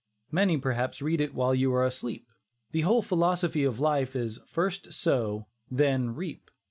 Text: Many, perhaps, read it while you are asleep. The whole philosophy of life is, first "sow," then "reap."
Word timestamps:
Many, 0.31 0.57
perhaps, 0.57 0.99
read 0.99 1.21
it 1.21 1.35
while 1.35 1.53
you 1.53 1.71
are 1.75 1.85
asleep. 1.85 2.25
The 2.71 2.81
whole 2.81 3.03
philosophy 3.03 3.63
of 3.63 3.79
life 3.79 4.15
is, 4.15 4.39
first 4.47 4.93
"sow," 4.93 5.45
then 5.69 6.15
"reap." 6.15 6.49